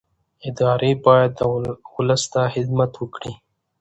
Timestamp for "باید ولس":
1.05-2.23